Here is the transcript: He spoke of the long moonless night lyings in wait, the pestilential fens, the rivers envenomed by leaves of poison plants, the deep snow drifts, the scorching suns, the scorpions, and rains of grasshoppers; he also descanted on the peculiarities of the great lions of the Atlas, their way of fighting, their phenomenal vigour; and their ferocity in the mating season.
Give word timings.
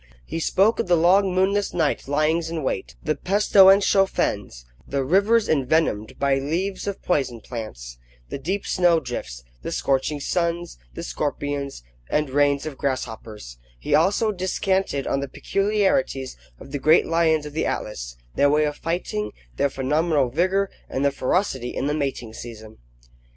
He 0.25 0.39
spoke 0.39 0.79
of 0.79 0.87
the 0.87 0.97
long 0.97 1.31
moonless 1.35 1.75
night 1.75 2.07
lyings 2.07 2.49
in 2.49 2.63
wait, 2.63 2.95
the 3.03 3.13
pestilential 3.13 4.07
fens, 4.07 4.65
the 4.87 5.03
rivers 5.03 5.47
envenomed 5.47 6.17
by 6.17 6.39
leaves 6.39 6.87
of 6.87 7.03
poison 7.03 7.39
plants, 7.39 7.99
the 8.29 8.39
deep 8.39 8.65
snow 8.65 8.99
drifts, 8.99 9.43
the 9.61 9.71
scorching 9.71 10.19
suns, 10.19 10.79
the 10.95 11.03
scorpions, 11.03 11.83
and 12.09 12.31
rains 12.31 12.65
of 12.65 12.79
grasshoppers; 12.79 13.59
he 13.79 13.93
also 13.93 14.31
descanted 14.31 15.05
on 15.05 15.19
the 15.19 15.27
peculiarities 15.27 16.35
of 16.59 16.71
the 16.71 16.79
great 16.79 17.05
lions 17.05 17.45
of 17.45 17.53
the 17.53 17.67
Atlas, 17.67 18.15
their 18.33 18.49
way 18.49 18.63
of 18.65 18.77
fighting, 18.77 19.31
their 19.57 19.69
phenomenal 19.69 20.29
vigour; 20.29 20.71
and 20.89 21.05
their 21.05 21.11
ferocity 21.11 21.75
in 21.75 21.85
the 21.85 21.93
mating 21.93 22.33
season. 22.33 22.79